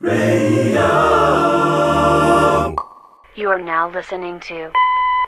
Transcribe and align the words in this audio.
Radio. 0.00 0.74
You 3.34 3.48
are 3.48 3.62
now 3.62 3.90
listening 3.90 4.38
to. 4.48 4.70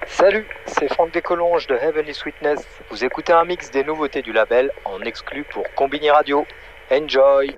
Salut, 0.07 0.47
c'est 0.67 0.93
Franck 0.93 1.13
Descolonges 1.13 1.67
de 1.67 1.75
Heavenly 1.77 2.13
Sweetness. 2.13 2.67
Vous 2.91 3.05
écoutez 3.05 3.33
un 3.33 3.45
mix 3.47 3.71
des 3.71 3.85
nouveautés 3.85 4.21
du 4.21 4.33
label 4.33 4.71
en 4.85 5.01
exclu 5.01 5.45
pour 5.45 5.65
Combini 5.77 6.11
Radio. 6.11 6.47
Enjoy! 6.91 7.57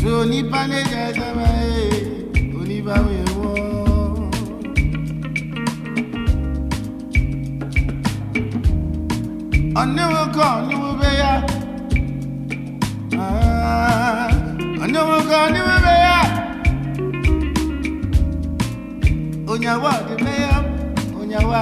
So 0.00 0.24
sama 1.18 1.46
ye, 1.70 1.86
onipa 2.60 2.94
wiwo. 3.06 3.48
Ọ̀nà 9.80 10.04
wo 10.14 10.22
kọ́ 10.36 10.50
ni 10.68 10.74
wo 10.82 10.90
bẹ 11.00 11.10
ya? 11.20 11.32
Ah, 13.24 14.28
Ọ̀nà 14.84 15.00
wo 15.08 15.16
kọ́ 15.30 15.40
ni 15.54 15.60
wo 15.68 15.74
bẹ 15.84 15.94
ya? 16.06 16.18
Onyawa 19.52 19.92
de 20.06 20.14
meya, 20.24 20.54
onyawa 21.20 21.60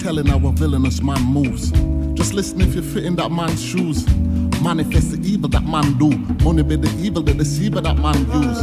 telling 0.00 0.26
how 0.26 0.38
a 0.48 0.52
villainous 0.52 1.02
man 1.02 1.22
moves. 1.22 1.70
Just 2.14 2.32
listen 2.32 2.60
if 2.62 2.74
you 2.74 2.82
fit 2.82 3.04
in 3.04 3.16
that 3.16 3.30
man's 3.30 3.62
shoes. 3.62 4.06
Manifest 4.62 5.12
the 5.12 5.28
evil 5.28 5.48
that 5.50 5.64
man 5.64 5.98
do. 5.98 6.10
Money 6.44 6.62
be 6.62 6.76
the 6.76 6.88
evil, 6.98 7.22
that 7.22 7.36
the 7.36 7.44
deceiver 7.44 7.80
that 7.80 7.98
man 7.98 8.18
use. 8.42 8.62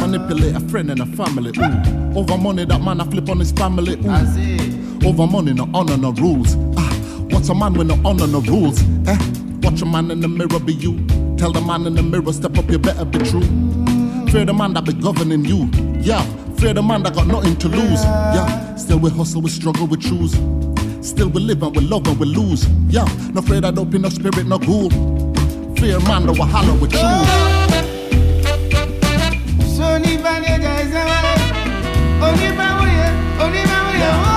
Manipulate 0.00 0.56
a 0.56 0.60
friend 0.68 0.90
and 0.90 1.00
a 1.00 1.06
family. 1.06 1.52
Ooh. 1.58 2.18
Over 2.18 2.36
money 2.36 2.64
that 2.64 2.80
man 2.80 3.00
I 3.00 3.04
flip 3.04 3.28
on 3.28 3.38
his 3.38 3.52
family. 3.52 3.94
Ooh. 3.94 5.06
Over 5.06 5.26
money, 5.26 5.52
no 5.52 5.68
honor, 5.72 5.96
no 5.96 6.12
rules. 6.12 6.56
Ah, 6.76 6.92
what's 7.30 7.48
a 7.48 7.54
man 7.54 7.74
with 7.74 7.86
no 7.86 8.00
honor, 8.04 8.26
no 8.26 8.40
rules? 8.40 8.80
Eh? 9.06 9.18
Watch 9.62 9.82
a 9.82 9.86
man 9.86 10.10
in 10.10 10.20
the 10.20 10.28
mirror 10.28 10.58
be 10.58 10.74
you. 10.74 11.04
Tell 11.36 11.52
the 11.52 11.60
man 11.60 11.86
in 11.86 11.94
the 11.94 12.02
mirror, 12.02 12.32
step 12.32 12.58
up, 12.58 12.68
you 12.68 12.78
better 12.78 13.04
be 13.04 13.18
true. 13.18 13.42
Fear 14.30 14.46
the 14.46 14.54
man 14.54 14.74
that 14.74 14.84
be 14.84 14.92
governing 14.92 15.44
you. 15.44 15.68
Yeah, 16.00 16.22
fear 16.54 16.74
the 16.74 16.82
man 16.82 17.02
that 17.04 17.14
got 17.14 17.26
nothing 17.26 17.56
to 17.56 17.68
lose. 17.68 18.04
Yeah, 18.04 18.74
still 18.76 18.98
we 18.98 19.10
hustle, 19.10 19.42
we 19.42 19.50
struggle, 19.50 19.86
we 19.86 19.96
choose. 19.96 20.34
Still 21.02 21.28
we 21.28 21.40
live 21.42 21.62
and 21.62 21.74
we 21.76 21.82
love 21.84 22.06
and 22.06 22.18
we 22.18 22.26
lose. 22.26 22.66
Yeah, 22.88 23.04
no 23.32 23.40
afraid 23.40 23.64
I 23.64 23.70
don't 23.72 23.90
be 23.90 23.98
no 23.98 24.08
spirit, 24.08 24.46
no 24.46 24.58
ghoul. 24.58 24.88
Fear 25.76 26.00
man, 26.00 26.26
the 26.26 26.32
wahala 26.32 26.78
we 26.80 26.88
choose. 26.88 27.62
Ni 30.02 30.16
bade 30.16 30.62
jai 30.62 30.84
sama, 30.92 31.18
oni 32.26 32.48
ba 32.56 32.68
we, 32.80 32.92
oni 33.44 33.62
ba 33.66 34.31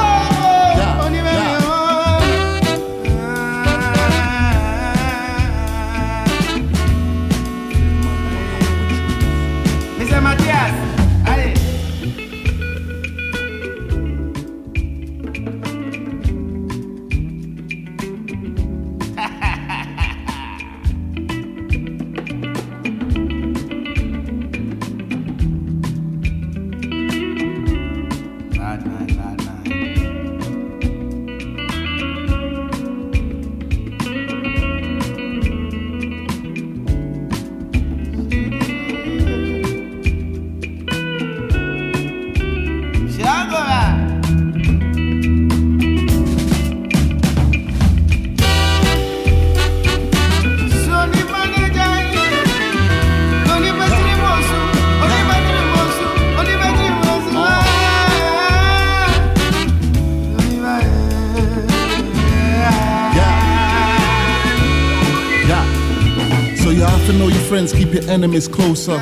enemies 68.15 68.48
closer. 68.48 68.98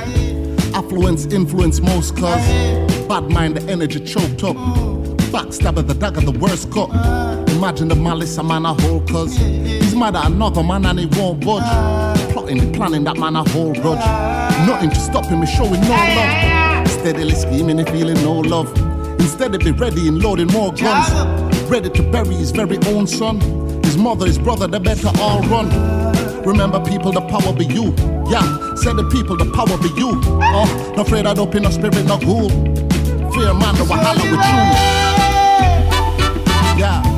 Affluence 0.74 1.28
influence 1.28 1.80
most 1.80 2.18
cause 2.18 2.44
bad 3.08 3.30
mind, 3.30 3.56
the 3.56 3.72
energy 3.72 4.00
choked 4.00 4.44
up. 4.44 4.56
Backstabber, 5.32 5.86
the 5.86 5.94
dagger, 5.94 6.22
the 6.22 6.32
worst 6.32 6.72
cut. 6.72 6.90
Imagine 7.52 7.90
the 7.90 7.96
malice 7.96 8.36
a 8.40 8.44
man 8.44 8.66
a 8.66 8.74
hold 8.74 9.08
cause 9.08 9.38
he's 9.38 9.96
mad 9.96 10.16
at 10.16 10.26
another 10.26 10.64
man 10.64 10.88
and 10.88 11.00
he 11.00 11.06
won't 11.06 11.46
budge. 11.46 11.64
Plotting, 12.32 12.74
planning 12.74 13.04
that 13.04 13.18
man 13.20 13.36
a 13.36 13.48
whole 13.50 13.74
grudge. 13.74 14.04
Nothing 14.66 14.90
to 14.90 15.00
stop 15.00 15.26
him, 15.26 15.42
he's 15.42 15.52
showing 15.52 15.82
no 15.82 15.96
love. 16.18 16.88
Steadily 16.88 17.36
scheming 17.36 17.78
and 17.78 17.90
feeling 17.90 18.20
no 18.24 18.40
love. 18.40 18.68
Instead 19.20 19.54
of 19.54 19.62
be 19.62 19.72
ready 19.74 20.08
and 20.08 20.24
loading 20.24 20.48
more 20.48 20.74
guns. 20.74 21.08
Ready 21.70 21.92
to 21.92 22.04
bury 22.12 22.34
his 22.34 22.50
very 22.50 22.80
own 22.88 23.06
son. 23.06 23.40
His 23.84 23.96
mother, 23.96 24.26
his 24.26 24.40
brother, 24.40 24.66
they 24.66 24.80
better 24.80 25.12
all 25.20 25.44
run. 25.44 25.70
Remember, 26.44 26.80
people, 26.84 27.12
the 27.12 27.22
power 27.22 27.54
be 27.54 27.66
you. 27.66 27.94
Yeah, 28.28 28.63
say 28.78 28.94
the 28.94 29.04
people, 29.12 29.38
the 29.38 29.46
power 29.52 29.78
be 29.78 29.90
you. 30.00 30.20
Oh, 30.26 30.94
no 30.96 31.02
afraid 31.04 31.26
I'd 31.26 31.40
open 31.40 31.64
no 31.64 31.70
spirit, 31.70 32.06
no 32.06 32.18
ghoul. 32.18 32.50
Fear 32.50 33.54
man, 33.54 33.76
the 33.76 33.86
wahala 33.86 34.24
with 34.24 34.32
you. 34.32 34.58
Yeah. 36.80 37.13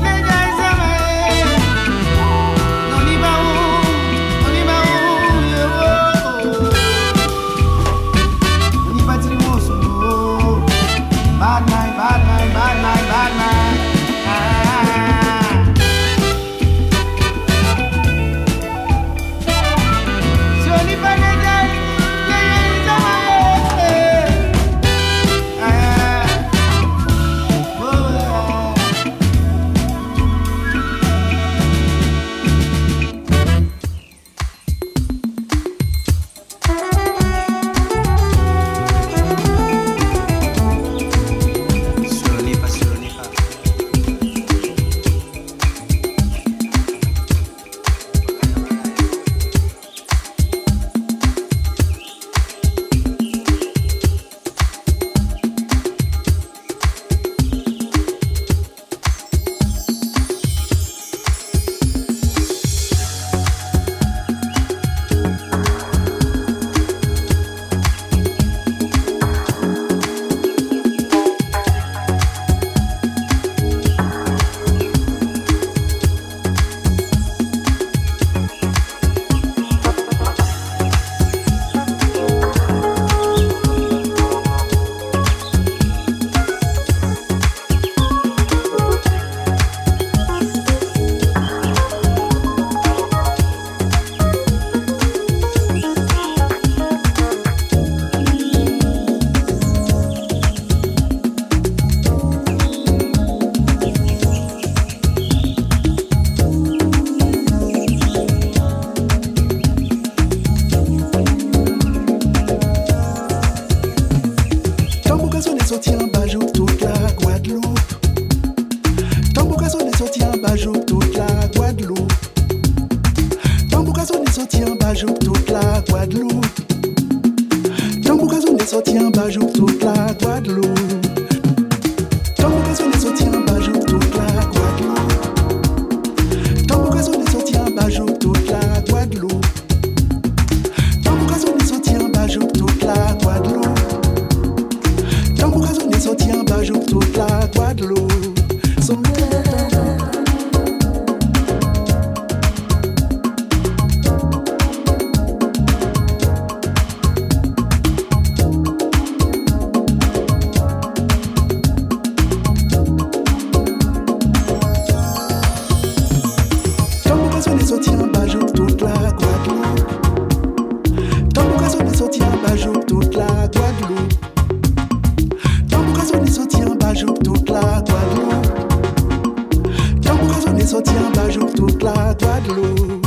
tiens, 180.86 181.12
bah, 181.14 181.30
j'ouvre 181.30 181.54
toute 181.54 181.84
la 181.84 182.14
Guadeloupe. 182.14 183.05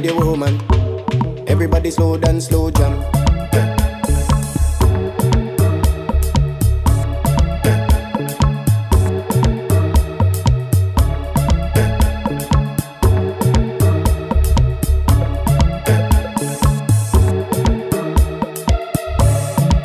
With 0.00 0.10
your 0.10 0.24
woman. 0.24 0.58
Everybody 1.46 1.90
slow 1.90 2.16
dance, 2.16 2.46
slow 2.46 2.70
jam. 2.70 3.04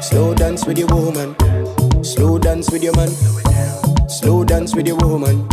Slow 0.02 0.34
dance 0.34 0.66
with 0.66 0.78
your 0.78 0.88
woman. 0.88 1.36
Slow 2.04 2.40
dance 2.40 2.72
with 2.72 2.84
your 2.84 2.96
man. 2.96 3.10
Slow 4.08 4.46
dance 4.46 4.74
with 4.76 4.88
your 4.88 4.98
woman. 4.98 5.46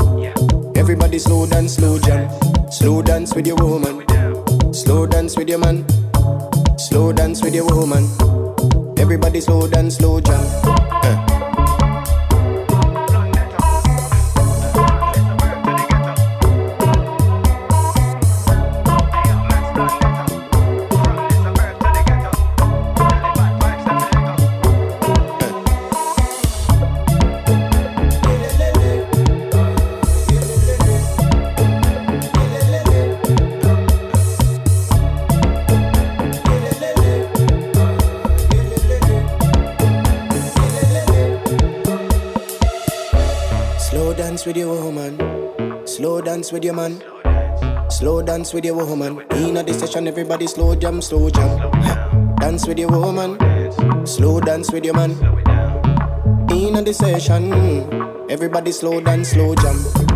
Everybody 0.77 1.19
slow 1.19 1.47
dance, 1.47 1.75
slow 1.75 1.99
jam. 1.99 2.31
Slow 2.71 3.03
dance 3.03 3.35
with 3.35 3.47
your 3.47 3.57
woman. 3.57 3.92
Dance 48.53 48.55
with 48.55 48.65
your 48.67 48.87
woman. 48.87 49.19
In 49.31 49.55
the 49.55 49.73
session, 49.73 50.07
everybody 50.07 50.47
slow 50.47 50.75
jam, 50.75 51.01
slow 51.01 51.31
jam. 51.31 51.71
Dance 52.37 52.67
with 52.67 52.79
your 52.79 52.91
woman. 52.91 53.39
Slow 54.07 54.41
dance 54.41 54.71
with 54.71 54.85
your 54.85 54.95
man. 54.95 55.13
In 56.51 56.85
the 56.85 56.93
session, 56.93 57.51
everybody 58.31 58.73
slow 58.73 59.01
dance, 59.01 59.31
slow 59.31 59.55
jam. 59.55 60.12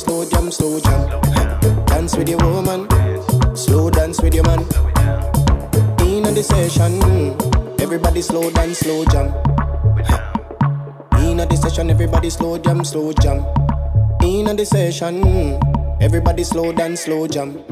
Slow 0.00 0.24
jam, 0.24 0.50
slow 0.50 0.80
jam. 0.80 1.20
Dance 1.86 2.16
with 2.16 2.28
your 2.28 2.38
woman. 2.38 2.88
Slow 3.54 3.90
dance 3.90 4.20
with 4.22 4.34
your 4.34 4.44
man. 4.44 4.60
In 6.00 6.22
the 6.34 6.42
session, 6.42 7.02
everybody 7.80 8.22
slow 8.22 8.50
dance, 8.50 8.78
slow 8.78 9.04
jam. 9.04 9.26
In 11.20 11.36
the 11.36 11.56
session, 11.56 11.90
everybody 11.90 12.30
slow 12.30 12.56
jam, 12.58 12.84
slow 12.84 13.12
jam. 13.12 13.44
In 14.22 14.56
the 14.56 14.64
session, 14.64 15.58
everybody 16.00 16.44
slow 16.44 16.72
dance, 16.72 17.02
slow 17.02 17.26
jam. 17.26 17.69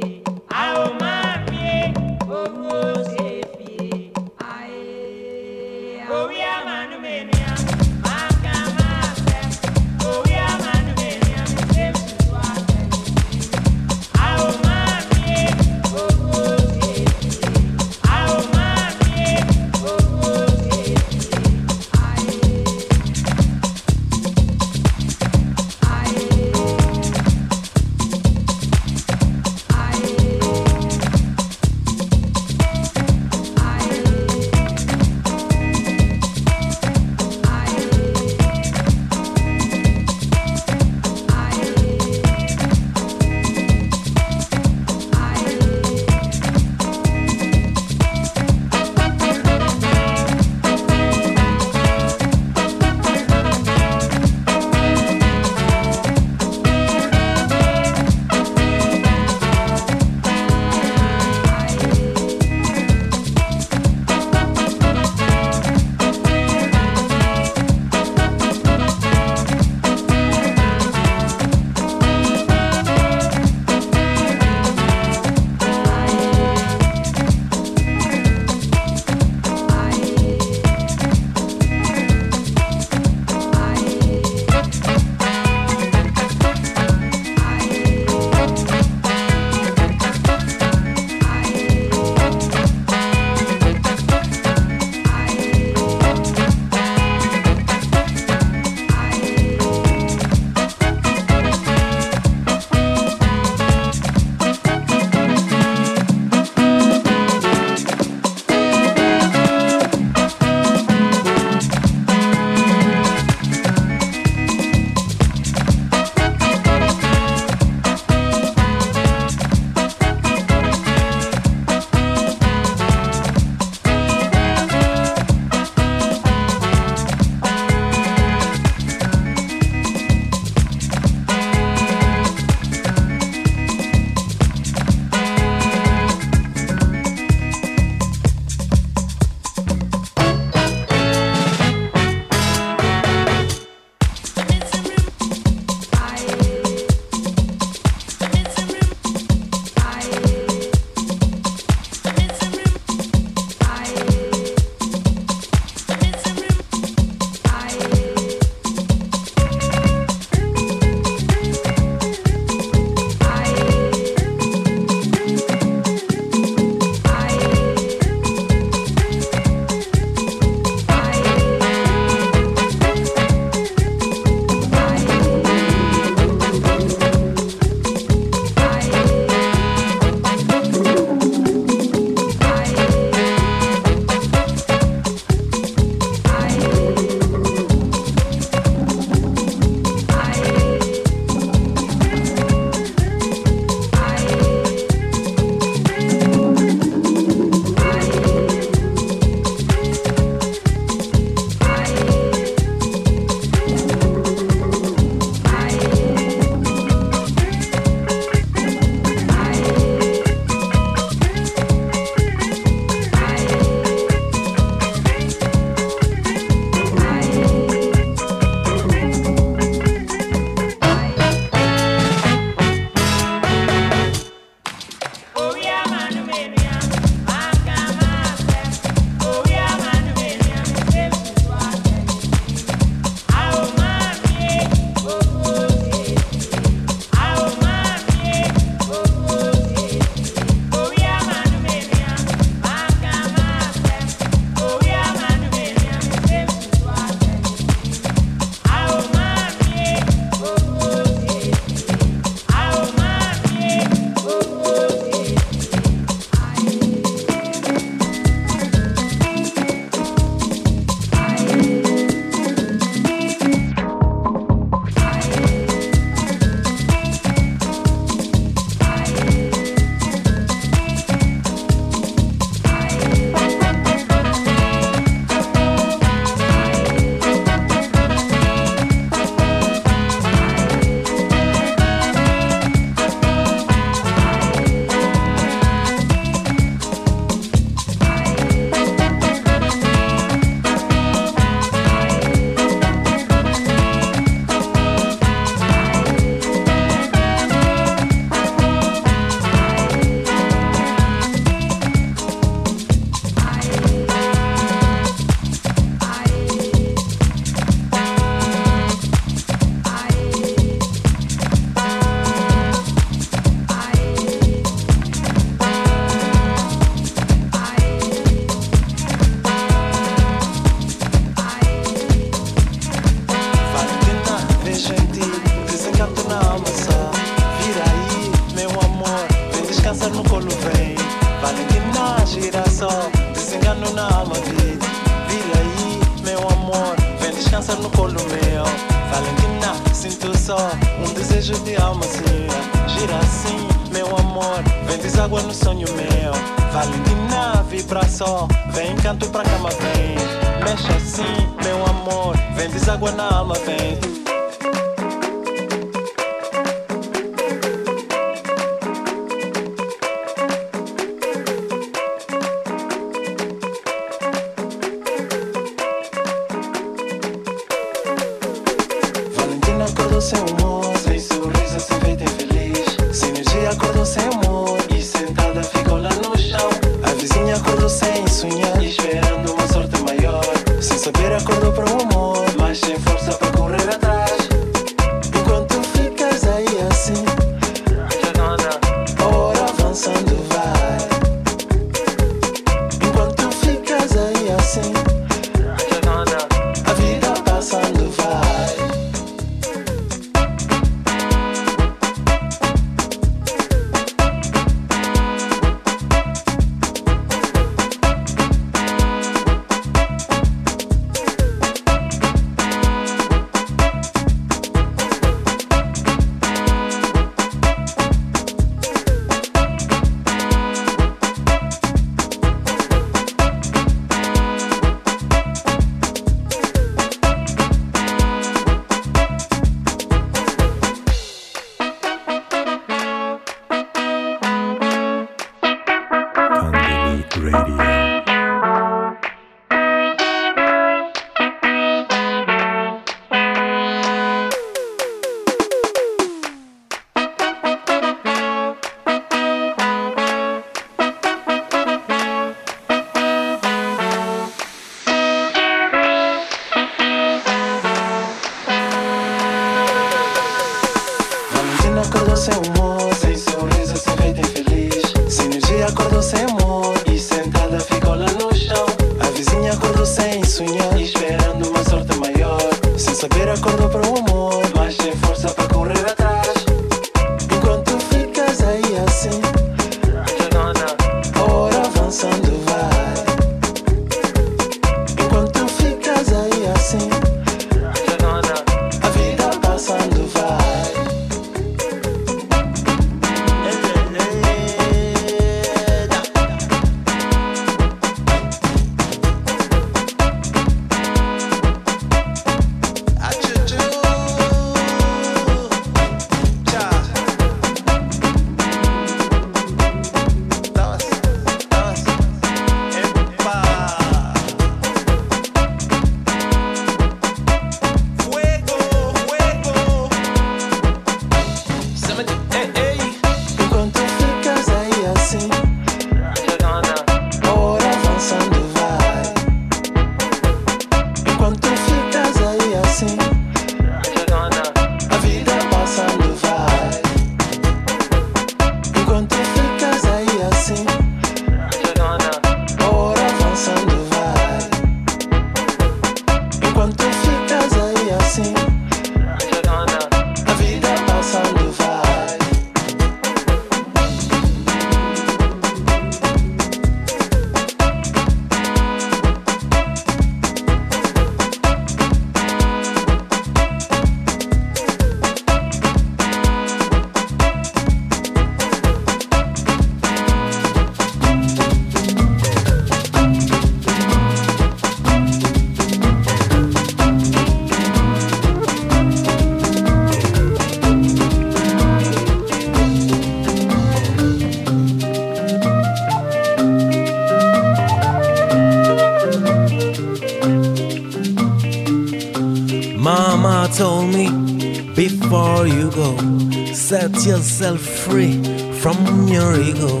yourself 597.60 597.80
free 597.80 598.42
from 598.80 599.28
your 599.28 599.60
ego. 599.60 600.00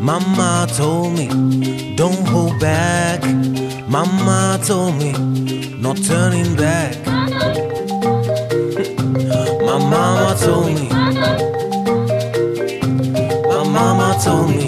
Mama 0.00 0.66
told 0.74 1.12
me, 1.12 1.94
don't 1.94 2.26
hold 2.26 2.58
back. 2.58 3.22
Mama 3.86 4.58
told 4.64 4.96
me, 4.96 5.12
not 5.78 5.98
turning 5.98 6.56
back. 6.56 6.96
My 9.66 9.78
mama 9.78 10.36
told 10.40 10.66
me. 10.66 10.88
My 13.50 13.62
mama 13.76 14.18
told 14.24 14.48
me. 14.48 14.65